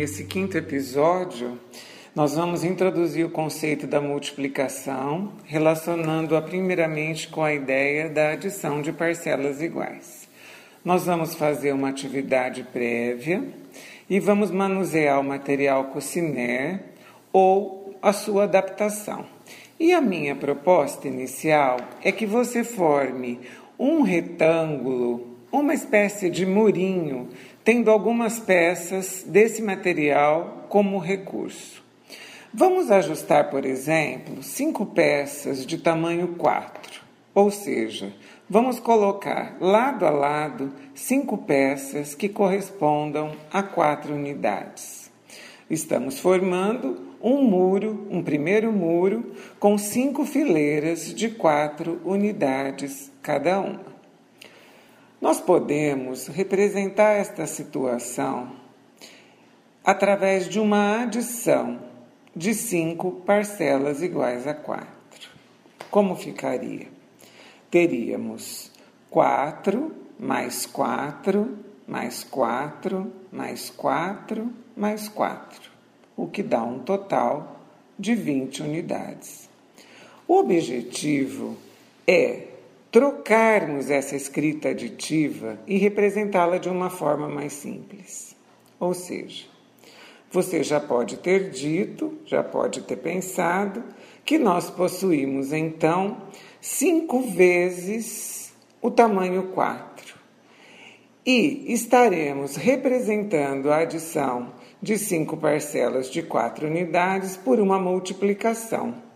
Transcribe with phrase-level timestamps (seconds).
[0.00, 1.60] Nesse quinto episódio,
[2.16, 8.94] nós vamos introduzir o conceito da multiplicação, relacionando-a primeiramente com a ideia da adição de
[8.94, 10.26] parcelas iguais.
[10.82, 13.44] Nós vamos fazer uma atividade prévia
[14.08, 16.80] e vamos manusear o material Cociner
[17.30, 19.26] ou a sua adaptação.
[19.78, 23.38] E a minha proposta inicial é que você forme
[23.78, 27.28] um retângulo, uma espécie de murinho,
[27.70, 31.80] tendo algumas peças desse material como recurso.
[32.52, 37.00] Vamos ajustar, por exemplo, cinco peças de tamanho 4,
[37.32, 38.12] ou seja,
[38.48, 45.08] vamos colocar lado a lado cinco peças que correspondam a quatro unidades.
[45.70, 53.99] Estamos formando um muro, um primeiro muro, com cinco fileiras de quatro unidades cada uma.
[55.20, 58.52] Nós podemos representar esta situação
[59.84, 61.78] através de uma adição
[62.34, 64.88] de cinco parcelas iguais a quatro.
[65.90, 66.88] Como ficaria?
[67.70, 68.70] Teríamos
[69.10, 75.70] quatro mais quatro mais quatro mais quatro mais quatro,
[76.16, 77.60] o que dá um total
[77.98, 79.50] de 20 unidades.
[80.26, 81.58] O objetivo
[82.06, 82.49] é
[82.90, 88.36] trocarmos essa escrita aditiva e representá-la de uma forma mais simples.
[88.78, 89.46] Ou seja,
[90.30, 93.84] você já pode ter dito, já pode ter pensado,
[94.24, 96.22] que nós possuímos então
[96.60, 100.18] cinco vezes o tamanho 4.
[101.24, 109.10] E estaremos representando a adição de cinco parcelas de quatro unidades por uma multiplicação.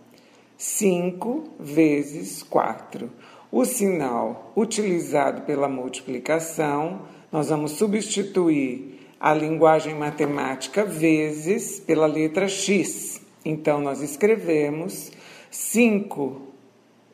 [0.57, 3.11] 5 vezes 4.
[3.57, 13.21] O sinal utilizado pela multiplicação, nós vamos substituir a linguagem matemática vezes pela letra x.
[13.45, 15.09] Então, nós escrevemos
[15.49, 16.41] 5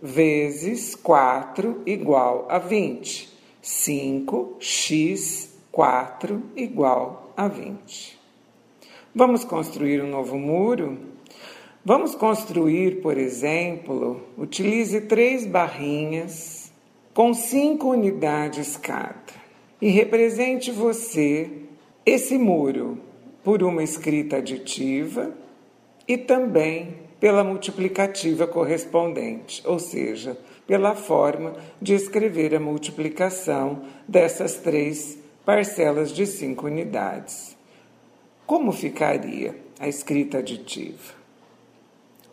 [0.02, 3.31] vezes 4 igual a 20.
[3.63, 8.19] 5x 4 igual a 20.
[9.13, 10.97] Vamos construir um novo muro?
[11.84, 16.72] Vamos construir, por exemplo, utilize três barrinhas
[17.12, 19.34] com cinco unidades cada
[19.81, 21.50] e represente você
[22.06, 23.00] esse muro
[23.44, 25.36] por uma escrita aditiva
[26.08, 30.38] e também pela multiplicativa correspondente, ou seja,
[30.68, 37.58] pela forma de escrever a multiplicação dessas três parcelas de cinco unidades.
[38.46, 41.21] Como ficaria a escrita aditiva?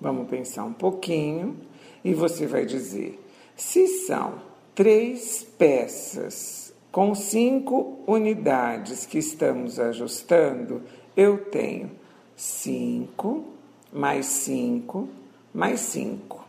[0.01, 1.57] Vamos pensar um pouquinho
[2.05, 3.21] e você vai dizer:
[3.57, 4.41] se são
[4.75, 10.83] três peças com cinco unidades que estamos ajustando,
[11.17, 11.91] eu tenho
[12.37, 13.45] 5
[13.93, 15.09] mais 5
[15.53, 16.47] mais 5.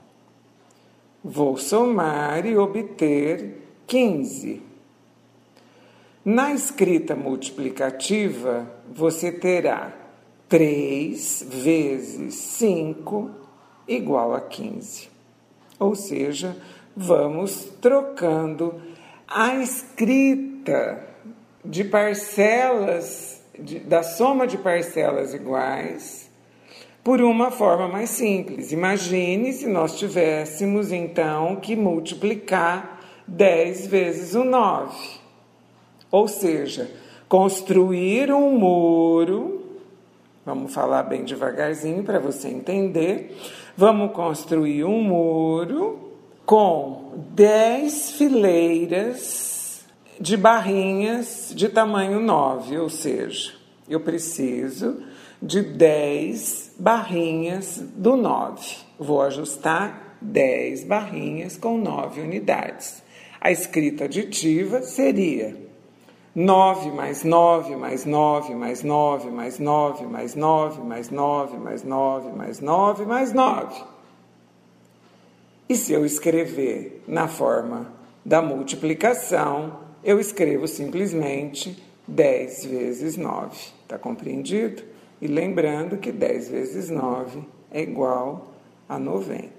[1.23, 4.61] Vou somar e obter 15.
[6.23, 9.98] Na escrita multiplicativa, você terá
[10.49, 13.29] 3 vezes 5
[13.87, 15.09] igual a 15.
[15.79, 16.57] Ou seja,
[16.97, 18.81] vamos trocando
[19.27, 21.07] a escrita
[21.63, 26.29] de parcelas, de, da soma de parcelas iguais,
[27.03, 28.71] por uma forma mais simples.
[28.71, 35.19] Imagine se nós tivéssemos então que multiplicar 10 vezes o 9.
[36.11, 36.89] Ou seja,
[37.27, 39.58] construir um muro,
[40.45, 43.37] vamos falar bem devagarzinho para você entender.
[43.75, 46.13] Vamos construir um muro
[46.45, 49.85] com 10 fileiras
[50.19, 53.53] de barrinhas de tamanho 9, ou seja,
[53.87, 55.01] eu preciso
[55.41, 58.75] de 10 barrinhas do 9.
[58.99, 63.01] Vou ajustar 10 barrinhas com 9 unidades.
[63.39, 65.68] A escrita aditiva seria
[66.35, 72.31] 9 mais 9 mais 9 mais 9 mais 9 mais 9 mais 9 mais 9
[72.35, 73.83] mais 9 mais 9.
[75.67, 77.91] E se eu escrever na forma
[78.23, 83.55] da multiplicação, eu escrevo simplesmente 10 vezes 9.
[83.83, 84.83] Está compreendido?
[85.21, 87.41] E lembrando que 10 vezes 9
[87.71, 88.53] é igual
[88.87, 89.58] a 90.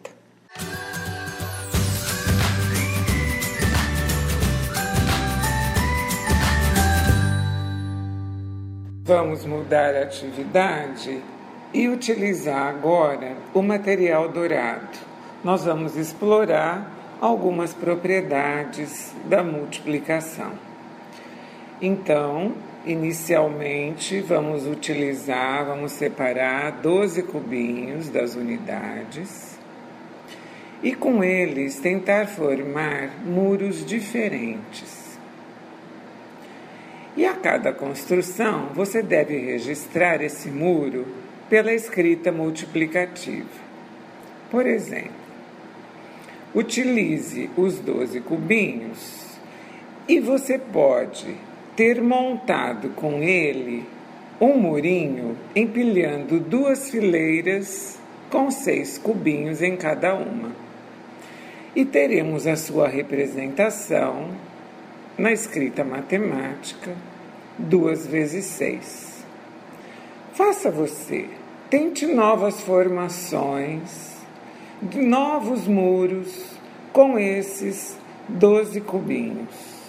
[9.10, 11.20] Vamos mudar a atividade
[11.74, 14.96] e utilizar agora o material dourado
[15.42, 16.88] nós vamos explorar
[17.20, 20.52] algumas propriedades da multiplicação.
[21.82, 22.54] Então,
[22.86, 29.58] Inicialmente, vamos utilizar, vamos separar 12 cubinhos das unidades
[30.82, 34.99] e com eles tentar formar muros diferentes.
[37.16, 41.06] E a cada construção, você deve registrar esse muro
[41.48, 43.48] pela escrita multiplicativa.
[44.50, 45.10] Por exemplo,
[46.54, 49.26] utilize os 12 cubinhos
[50.08, 51.36] e você pode
[51.76, 53.84] ter montado com ele
[54.40, 57.98] um murinho empilhando duas fileiras
[58.30, 60.52] com seis cubinhos em cada uma.
[61.74, 64.30] E teremos a sua representação
[65.18, 66.94] na escrita matemática,
[67.58, 69.24] duas vezes seis.
[70.32, 71.28] Faça você,
[71.68, 74.16] tente novas formações,
[74.94, 76.58] novos muros
[76.92, 77.98] com esses
[78.28, 79.80] doze cubinhos.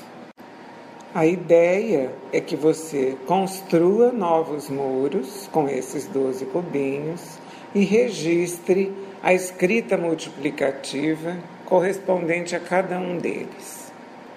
[1.14, 7.38] A ideia é que você construa novos muros com esses 12 cubinhos
[7.76, 13.91] e registre a escrita multiplicativa correspondente a cada um deles.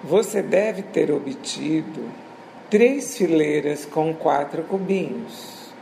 [0.07, 2.11] Você deve ter obtido
[2.69, 5.73] três fileiras com quatro cubinhos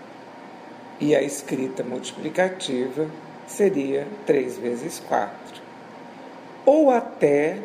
[1.00, 3.08] e a escrita multiplicativa
[3.48, 5.60] seria 3 vezes 4.
[6.64, 7.58] Ou até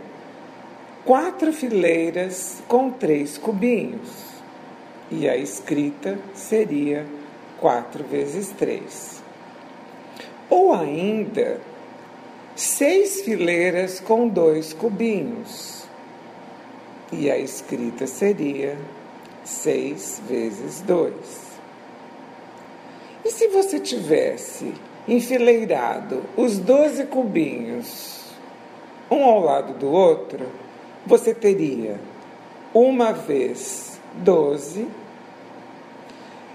[1.06, 4.26] quatro fileiras com três cubinhos.
[5.12, 7.06] E a escrita seria
[7.60, 9.22] 4 vezes 3.
[10.50, 11.62] Ou ainda,
[12.56, 15.77] seis fileiras com dois cubinhos.
[17.12, 18.78] E a escrita seria
[19.44, 21.14] 6 vezes 2.
[23.24, 24.74] E se você tivesse
[25.08, 28.26] enfileirado os 12 cubinhos,
[29.10, 30.46] um ao lado do outro,
[31.06, 32.00] você teria
[32.74, 34.88] uma vez 12.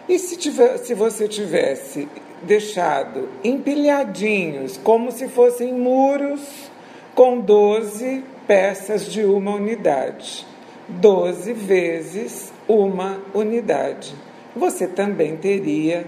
[0.09, 2.09] E se, tiver, se você tivesse
[2.43, 6.71] deixado empilhadinhos, como se fossem muros,
[7.15, 10.47] com 12 peças de uma unidade,
[10.89, 14.15] 12 vezes uma unidade.
[14.55, 16.07] Você também teria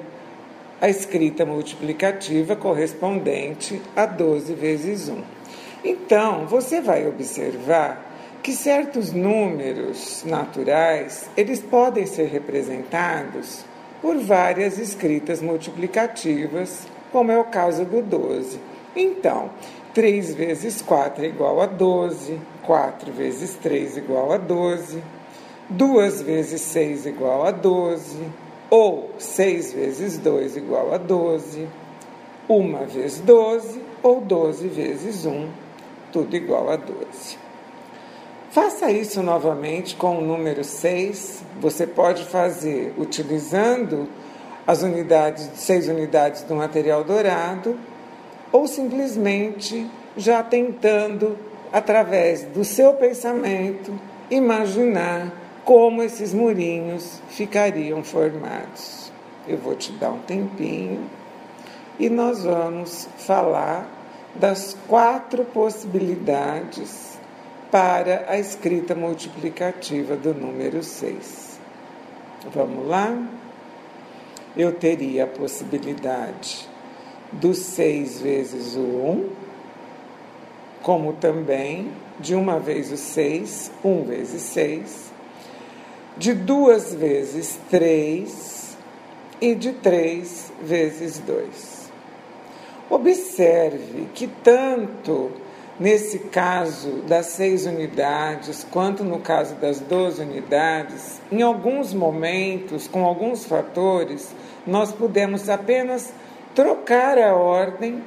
[0.81, 5.23] a escrita multiplicativa correspondente a 12 vezes 1.
[5.85, 13.65] Então, você vai observar que certos números naturais, eles podem ser representados
[14.03, 18.59] por várias escritas multiplicativas, como é o caso do 12.
[18.97, 19.51] Então,
[19.93, 25.03] 3 vezes 4 é igual a 12, 4 vezes 3 é igual a 12,
[25.69, 28.19] 2 vezes 6 é igual a 12,
[28.71, 31.69] ou 6 vezes 2 é igual a 12,
[32.49, 35.49] 1 vezes 12, ou 12 vezes 1,
[36.13, 37.45] tudo igual a 12.
[38.51, 41.43] Faça isso novamente com o número 6.
[41.61, 44.09] Você pode fazer utilizando
[44.65, 47.77] as unidades, seis unidades do material dourado,
[48.55, 49.85] ou simplesmente
[50.17, 51.37] já tentando,
[51.73, 53.93] através do seu pensamento,
[54.31, 55.33] imaginar
[55.65, 59.11] como esses murinhos ficariam formados.
[59.49, 61.11] Eu vou te dar um tempinho
[61.99, 63.89] e nós vamos falar
[64.37, 67.19] das quatro possibilidades
[67.73, 71.59] para a escrita multiplicativa do número 6.
[72.55, 73.19] Vamos lá?
[74.57, 76.73] Eu teria a possibilidade
[77.41, 79.31] do 6 vezes o 1,
[80.83, 85.13] como também de uma vez o 6, 1 vezes 6,
[86.17, 88.77] de duas vezes 3
[89.41, 91.91] e de 3 vezes 2.
[92.91, 95.31] Observe que tanto
[95.79, 103.05] Nesse caso das seis unidades, quanto no caso das 12 unidades, em alguns momentos, com
[103.05, 104.33] alguns fatores,
[104.65, 106.13] nós pudemos apenas
[106.55, 108.03] trocar a ordem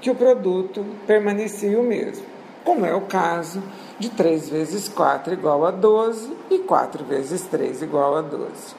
[0.00, 2.24] que o produto permanecia o mesmo,
[2.64, 3.62] como é o caso
[3.98, 8.74] de 3 vezes 4 igual a 12 e 4 vezes 3 igual a 12.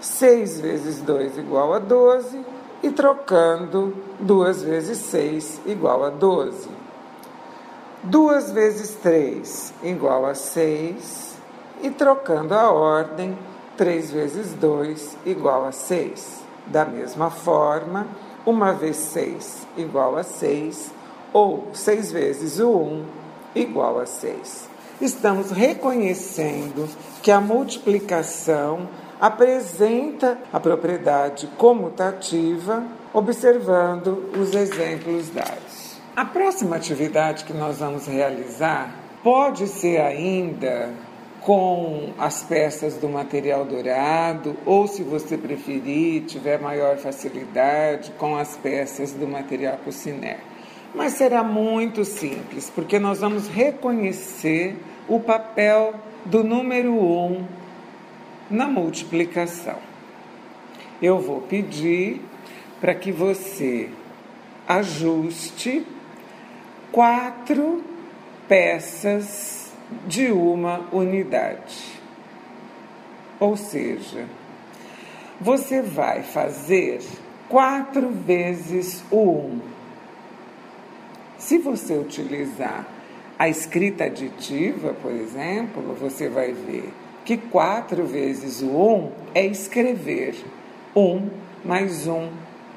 [0.00, 2.44] 6 vezes 2 igual a 12
[2.82, 6.68] e trocando 2 vezes 6 igual a 12.
[8.04, 11.36] 2 vezes 3 igual a 6,
[11.82, 13.36] e trocando a ordem,
[13.76, 16.45] 3 vezes 2 igual a 6.
[16.66, 18.06] Da mesma forma,
[18.46, 20.92] 1 vezes 6 igual a 6,
[21.32, 23.04] ou 6 vezes o 1
[23.54, 24.68] igual a 6.
[25.00, 26.88] Estamos reconhecendo
[27.22, 28.88] que a multiplicação
[29.20, 32.82] apresenta a propriedade comutativa,
[33.12, 35.96] observando os exemplos dados.
[36.14, 40.90] A próxima atividade que nós vamos realizar pode ser ainda
[41.46, 48.56] com as peças do material dourado, ou se você preferir, tiver maior facilidade, com as
[48.56, 50.38] peças do material cuciné.
[50.92, 54.76] Mas será muito simples, porque nós vamos reconhecer
[55.06, 57.44] o papel do número 1 um
[58.50, 59.76] na multiplicação.
[61.00, 62.22] Eu vou pedir
[62.80, 63.88] para que você
[64.66, 65.86] ajuste
[66.90, 67.84] quatro
[68.48, 69.55] peças
[70.06, 72.00] de uma unidade.
[73.38, 74.26] Ou seja,
[75.40, 77.00] você vai fazer
[77.48, 79.60] quatro vezes o um.
[81.38, 82.86] Se você utilizar
[83.38, 86.92] a escrita aditiva, por exemplo, você vai ver
[87.24, 90.34] que quatro vezes o um é escrever
[90.94, 91.28] um
[91.64, 92.30] mais um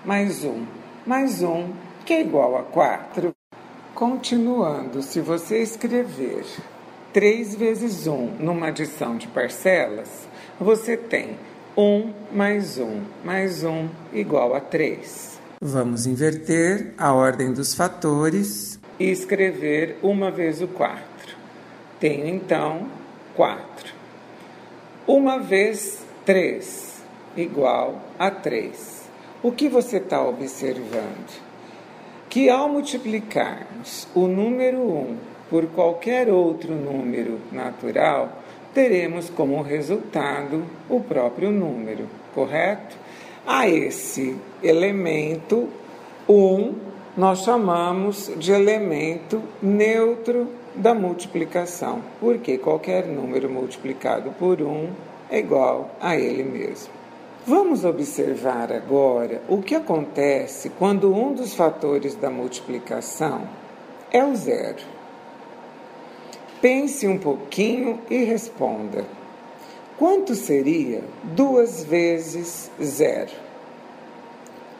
[0.03, 0.65] mais um
[1.05, 1.69] mais um,
[2.05, 3.33] que é igual a quatro.
[3.95, 6.45] Continuando, se você escrever
[7.11, 10.27] 3 vezes 1 numa adição de parcelas,
[10.59, 11.37] você tem
[11.75, 15.39] 1 mais 1 mais 1 igual a 3.
[15.59, 21.01] Vamos inverter a ordem dos fatores e escrever uma vez o 4.
[21.99, 22.87] Tenho então
[23.35, 23.93] 4.
[25.07, 27.01] Uma vez 3
[27.35, 29.09] igual a 3.
[29.41, 31.41] O que você está observando?
[32.29, 38.39] Que ao multiplicarmos o número 1 por qualquer outro número natural,
[38.73, 42.95] teremos como resultado o próprio número, correto?
[43.45, 45.67] A esse elemento
[46.27, 54.89] 1 nós chamamos de elemento neutro da multiplicação, porque qualquer número multiplicado por 1
[55.29, 56.93] é igual a ele mesmo.
[57.45, 63.41] Vamos observar agora o que acontece quando um dos fatores da multiplicação
[64.11, 64.98] é o zero.
[66.61, 69.05] Pense um pouquinho e responda:
[69.97, 73.31] quanto seria duas vezes zero?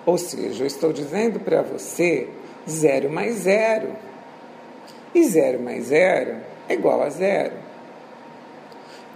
[0.05, 2.27] Ou seja, eu estou dizendo para você
[2.67, 3.95] zero mais zero.
[5.13, 7.53] E zero mais zero é igual a zero.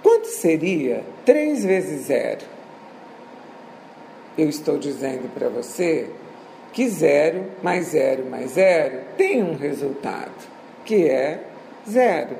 [0.01, 2.45] Quanto seria 3 vezes zero?
[4.37, 6.09] Eu estou dizendo para você
[6.73, 10.31] que zero mais zero mais zero tem um resultado,
[10.83, 11.43] que é
[11.89, 12.35] zero.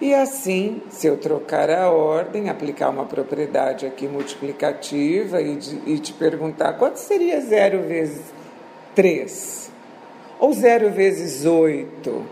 [0.00, 5.98] E assim, se eu trocar a ordem, aplicar uma propriedade aqui multiplicativa e, de, e
[5.98, 8.22] te perguntar quanto seria zero vezes
[8.94, 9.72] 3?
[10.38, 12.24] Ou zero vezes 8?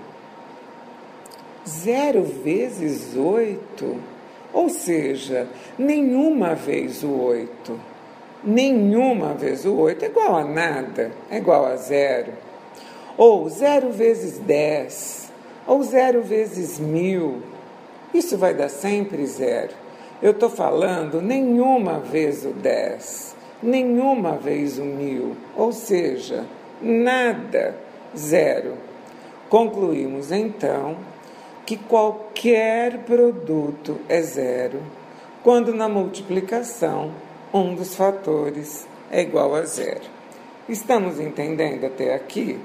[1.68, 3.96] Zero vezes 8?
[4.52, 7.80] Ou seja, nenhuma vez o 8.
[8.44, 12.32] Nenhuma vez o 8 é igual a nada, é igual a zero.
[13.16, 15.32] Ou zero vezes 10,
[15.66, 17.55] ou zero vezes mil
[18.12, 19.74] isso vai dar sempre zero.
[20.22, 26.46] Eu estou falando nenhuma vez o 10, nenhuma vez o mil, ou seja,
[26.80, 27.76] nada,
[28.16, 28.74] zero.
[29.48, 30.96] Concluímos então
[31.64, 34.80] que qualquer produto é zero
[35.42, 37.12] quando na multiplicação
[37.52, 40.02] um dos fatores é igual a zero.
[40.68, 42.58] Estamos entendendo até aqui?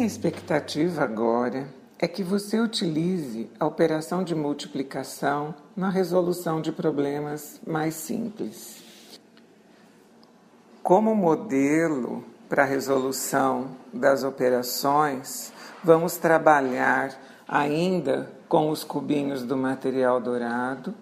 [0.00, 7.60] Minha expectativa agora é que você utilize a operação de multiplicação na resolução de problemas
[7.66, 8.82] mais simples.
[10.82, 15.52] Como modelo para a resolução das operações,
[15.84, 20.94] vamos trabalhar ainda com os cubinhos do material dourado,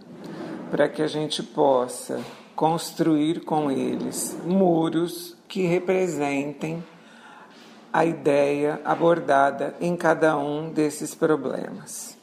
[0.72, 2.20] para que a gente possa
[2.56, 6.82] construir com eles muros que representem
[7.92, 12.16] a ideia abordada em cada um desses problemas.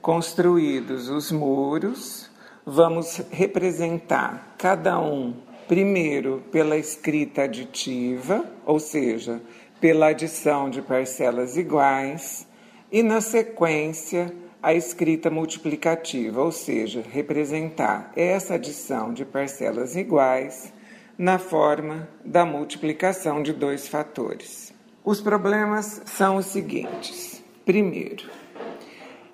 [0.00, 2.30] Construídos os muros,
[2.66, 5.34] vamos representar cada um
[5.68, 9.40] primeiro pela escrita aditiva, ou seja,
[9.80, 12.46] pela adição de parcelas iguais,
[12.90, 20.72] e na sequência a escrita multiplicativa, ou seja, representar essa adição de parcelas iguais
[21.16, 24.72] na forma da multiplicação de dois fatores.
[25.04, 28.30] Os problemas são os seguintes: primeiro,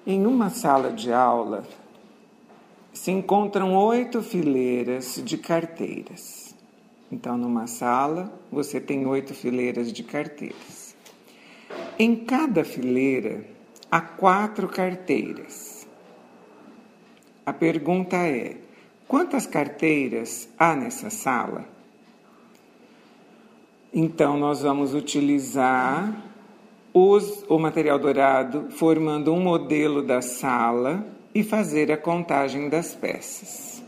[0.06, 1.64] em uma sala de aula
[2.92, 6.54] se encontram oito fileiras de carteiras.
[7.12, 10.96] Então, numa sala, você tem oito fileiras de carteiras.
[11.98, 13.44] Em cada fileira
[13.90, 15.86] há quatro carteiras.
[17.46, 18.56] A pergunta é:
[19.08, 21.64] Quantas carteiras há nessa sala?
[23.90, 26.14] Então, nós vamos utilizar
[26.92, 33.82] os, o material dourado formando um modelo da sala e fazer a contagem das peças.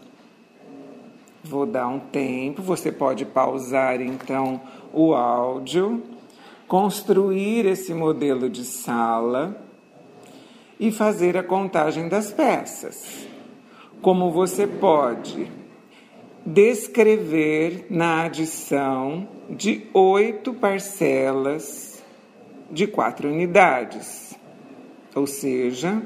[1.44, 4.58] Vou dar um tempo, você pode pausar então
[4.90, 6.02] o áudio,
[6.66, 9.54] construir esse modelo de sala
[10.78, 13.29] e fazer a contagem das peças.
[14.02, 15.46] Como você pode
[16.46, 22.02] descrever na adição de oito parcelas
[22.70, 24.34] de quatro unidades,
[25.14, 26.00] ou seja,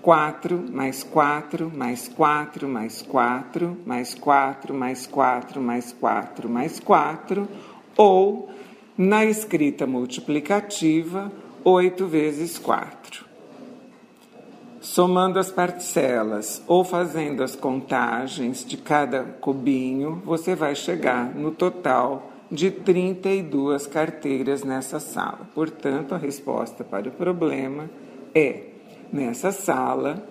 [0.00, 7.48] 4 mais 4 mais 4 mais 4 mais 4 mais 4 mais 4 mais 4,
[7.96, 8.48] ou
[8.96, 11.32] na escrita multiplicativa,
[11.64, 13.23] 8 vezes 4.
[14.84, 22.30] Somando as parcelas ou fazendo as contagens de cada cubinho, você vai chegar no total
[22.52, 25.48] de 32 carteiras nessa sala.
[25.54, 27.88] Portanto, a resposta para o problema
[28.34, 28.60] é:
[29.10, 30.22] nessa sala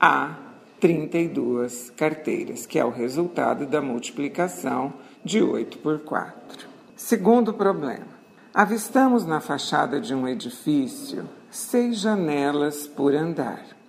[0.00, 0.34] há
[0.80, 6.66] 32 carteiras, que é o resultado da multiplicação de 8 por 4.
[6.96, 8.08] Segundo problema:
[8.54, 13.79] avistamos na fachada de um edifício seis janelas por andar.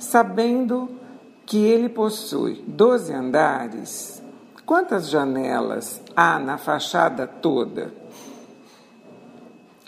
[0.00, 0.88] Sabendo
[1.44, 4.22] que ele possui 12 andares,
[4.64, 7.92] quantas janelas há na fachada toda?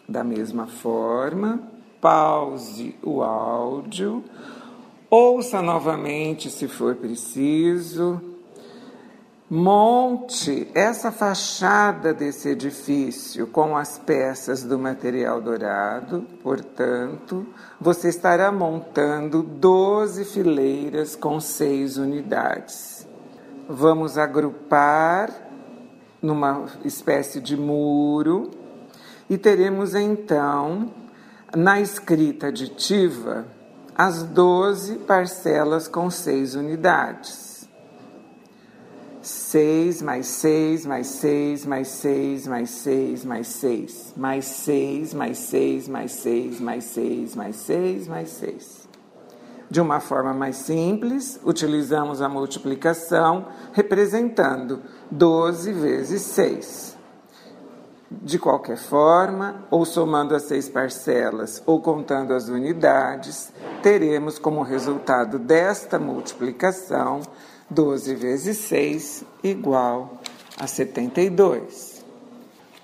[0.07, 1.63] Da mesma forma,
[1.99, 4.23] pause o áudio,
[5.09, 8.21] ouça novamente se for preciso,
[9.55, 17.47] monte essa fachada desse edifício com as peças do material dourado, portanto,
[17.79, 23.07] você estará montando 12 fileiras com seis unidades.
[23.69, 25.31] Vamos agrupar
[26.23, 28.51] numa espécie de muro
[29.29, 30.91] e teremos então
[31.55, 33.45] na escrita aditiva
[33.95, 37.52] as 12 parcelas com seis unidades.
[39.53, 45.89] 6 mais 6 mais 6 mais 6 mais 6 mais 6 mais 6 mais 6
[45.89, 48.89] mais 6 mais 6 mais 6 mais 6.
[49.69, 56.97] De uma forma mais simples, utilizamos a multiplicação representando 12 vezes 6.
[58.11, 65.39] De qualquer forma, ou somando as seis parcelas ou contando as unidades, teremos como resultado
[65.39, 67.21] desta multiplicação
[67.73, 70.19] 12 vezes 6 igual
[70.59, 72.05] a 72.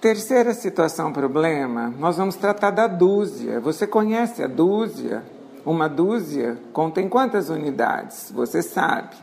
[0.01, 3.61] Terceira situação problema, nós vamos tratar da dúzia.
[3.61, 5.25] Você conhece a dúzia?
[5.67, 8.33] Uma dúzia contém quantas unidades?
[8.35, 9.17] Você sabe.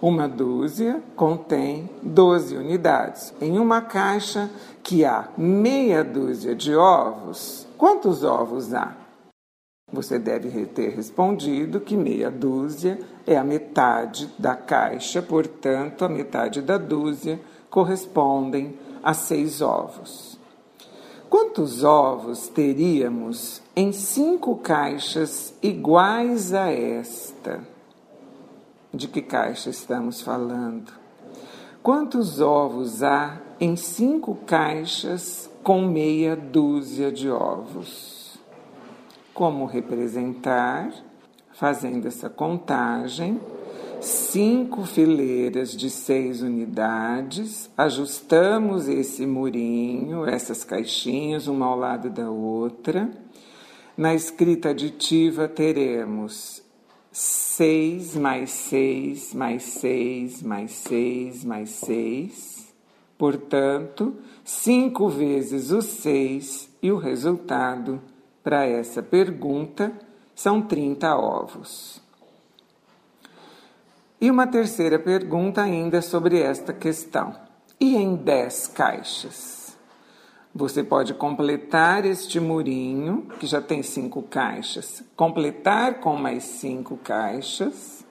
[0.00, 3.34] Uma dúzia contém 12 unidades.
[3.40, 4.48] Em uma caixa
[4.82, 8.97] que há meia dúzia de ovos, quantos ovos há?
[9.90, 16.60] Você deve ter respondido que meia dúzia é a metade da caixa, portanto, a metade
[16.60, 20.38] da dúzia correspondem a seis ovos.
[21.30, 27.66] Quantos ovos teríamos em cinco caixas iguais a esta?
[28.92, 30.92] De que caixa estamos falando?
[31.82, 38.17] Quantos ovos há em cinco caixas com meia dúzia de ovos?
[39.38, 40.92] Como representar?
[41.52, 43.40] Fazendo essa contagem,
[44.00, 53.08] cinco fileiras de seis unidades, ajustamos esse murinho, essas caixinhas, uma ao lado da outra.
[53.96, 56.60] Na escrita aditiva teremos
[57.12, 62.74] 6 mais 6 mais 6 mais 6 mais 6.
[63.16, 68.02] Portanto, 5 vezes o 6 e o resultado
[68.48, 69.92] para essa pergunta
[70.34, 72.00] são 30 ovos.
[74.18, 77.36] E uma terceira pergunta ainda sobre esta questão.
[77.78, 79.76] E em 10 caixas?
[80.54, 88.02] Você pode completar este murinho, que já tem cinco caixas, completar com mais cinco caixas,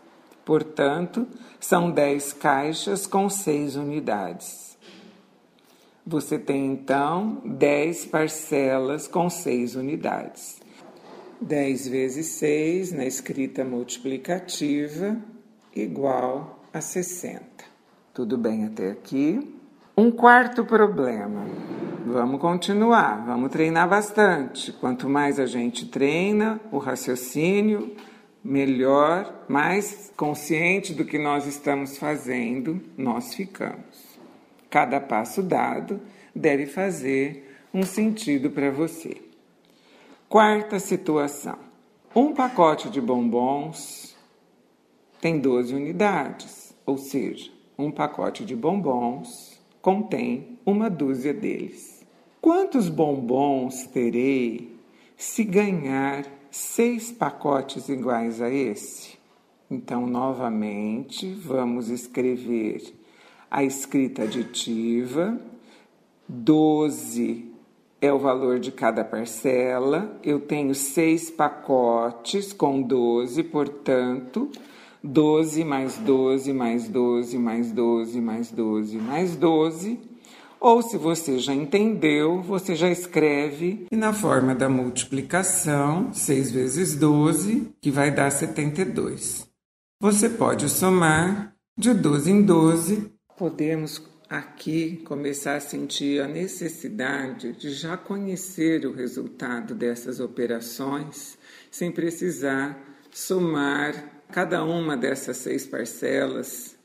[0.45, 1.27] portanto,
[1.59, 4.76] são dez caixas com seis unidades.
[6.09, 10.57] Você tem então dez parcelas com seis unidades.
[11.41, 15.17] 10 vezes 6 na escrita multiplicativa
[15.75, 17.43] igual a 60.
[18.13, 19.53] Tudo bem até aqui?
[19.97, 21.45] Um quarto problema.
[22.05, 24.71] Vamos continuar, vamos treinar bastante.
[24.71, 27.93] Quanto mais a gente treina o raciocínio,
[28.41, 34.06] melhor, mais consciente do que nós estamos fazendo, nós ficamos.
[34.69, 36.01] Cada passo dado
[36.35, 39.17] deve fazer um sentido para você.
[40.27, 41.57] Quarta situação:
[42.15, 44.15] um pacote de bombons
[45.21, 52.05] tem 12 unidades, ou seja, um pacote de bombons contém uma dúzia deles.
[52.41, 54.75] Quantos bombons terei
[55.15, 59.17] se ganhar seis pacotes iguais a esse?
[59.69, 62.96] Então, novamente, vamos escrever
[63.49, 65.39] a escrita aditiva.
[66.27, 67.51] 12
[68.01, 70.19] é o valor de cada parcela.
[70.23, 74.51] Eu tenho seis pacotes com 12, portanto,
[75.03, 79.99] 12 mais 12 mais 12 mais 12 mais 12 mais 12.
[80.59, 87.73] Ou se você já entendeu, você já escreve na forma da multiplicação, 6 vezes 12,
[87.79, 89.47] que vai dar 72.
[90.01, 93.16] Você pode somar de 12 em 12.
[93.37, 101.37] Podemos aqui começar a sentir a necessidade de já conhecer o resultado dessas operações,
[101.69, 102.75] sem precisar
[103.11, 106.75] somar cada uma dessas seis parcelas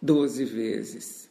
[0.00, 1.28] 12 vezes.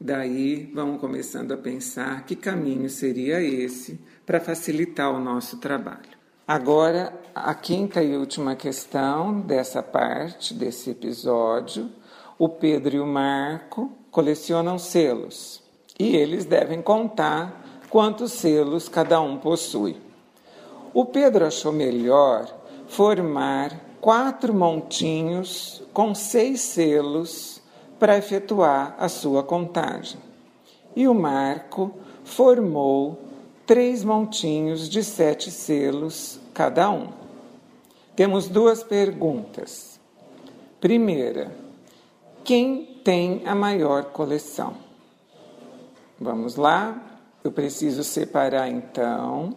[0.00, 6.16] Daí vamos começando a pensar que caminho seria esse para facilitar o nosso trabalho.
[6.46, 11.90] Agora, a quinta e última questão dessa parte, desse episódio.
[12.38, 15.60] O Pedro e o Marco colecionam selos
[15.98, 19.96] e eles devem contar quantos selos cada um possui.
[20.94, 22.46] O Pedro achou melhor
[22.86, 27.60] formar quatro montinhos com seis selos
[27.98, 30.20] para efetuar a sua contagem.
[30.94, 33.18] E o Marco formou
[33.66, 37.08] três montinhos de sete selos cada um.
[38.14, 39.98] Temos duas perguntas.
[40.80, 41.67] Primeira,
[42.48, 44.72] quem tem a maior coleção?
[46.18, 47.20] Vamos lá?
[47.44, 49.54] Eu preciso separar então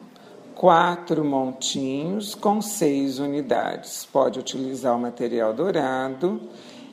[0.53, 4.03] quatro montinhos com seis unidades.
[4.03, 6.41] Pode utilizar o material dourado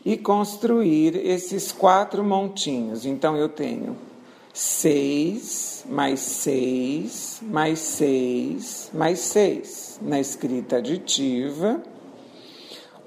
[0.05, 3.05] e construir esses quatro montinhos.
[3.05, 3.97] Então eu tenho
[4.55, 11.83] seis, mais seis, mais seis, mais seis na escrita aditiva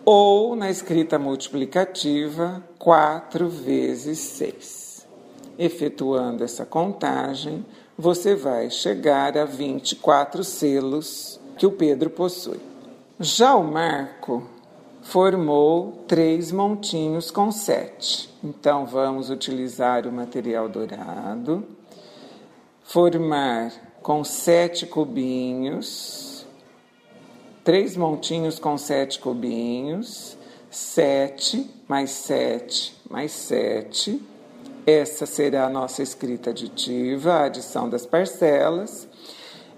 [0.06, 5.08] ou na escrita multiplicativa, quatro vezes seis.
[5.58, 7.66] Efetuando essa contagem,
[7.98, 12.60] você vai chegar a 24 selos que o Pedro possui.
[13.20, 14.44] Já o Marco
[15.02, 18.34] formou três montinhos com sete.
[18.44, 21.64] Então vamos utilizar o material dourado,
[22.84, 26.31] formar com sete cubinhos,
[27.64, 30.38] três montinhos com sete cubinhos,
[30.70, 34.22] sete mais sete mais sete
[34.86, 39.08] essa será a nossa escrita aditiva, a adição das parcelas.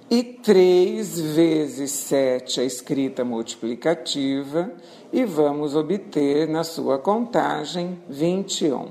[0.10, 4.72] E 3 vezes 7 a escrita multiplicativa,
[5.12, 8.90] e vamos obter na sua contagem 21.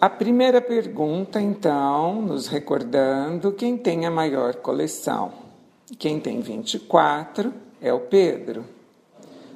[0.00, 5.45] A primeira pergunta, então, nos recordando quem tem a maior coleção.
[5.94, 8.64] Quem tem 24 é o Pedro.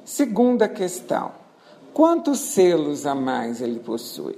[0.05, 1.33] Segunda questão.
[1.93, 4.37] Quantos selos a mais ele possui?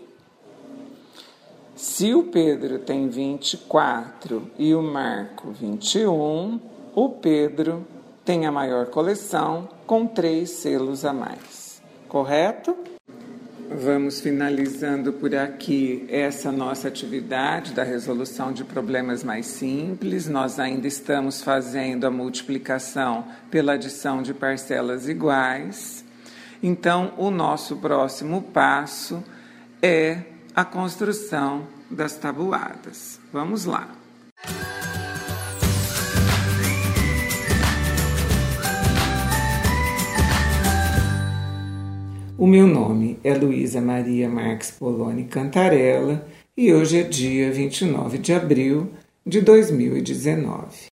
[1.76, 6.60] Se o Pedro tem 24 e o Marco 21,
[6.96, 7.86] o Pedro
[8.26, 11.82] tem a maior coleção com três selos a mais.
[12.08, 12.93] Correto?
[13.76, 20.30] Vamos finalizando por aqui essa nossa atividade da resolução de problemas mais simples.
[20.30, 26.06] Nós ainda estamos fazendo a multiplicação pela adição de parcelas iguais.
[26.62, 29.24] Então, o nosso próximo passo
[29.82, 30.20] é
[30.56, 33.20] a construção das tabuadas.
[33.32, 33.90] Vamos lá.
[42.44, 46.28] O meu nome é Luísa Maria Marques Poloni Cantarella
[46.58, 48.92] e hoje é dia 29 de abril
[49.26, 50.92] de 2019.